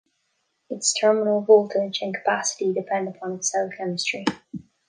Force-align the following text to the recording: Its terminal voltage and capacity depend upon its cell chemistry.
Its 0.71 0.95
terminal 0.99 1.41
voltage 1.41 1.99
and 2.01 2.15
capacity 2.15 2.73
depend 2.73 3.07
upon 3.07 3.33
its 3.33 3.51
cell 3.51 3.69
chemistry. 3.77 4.25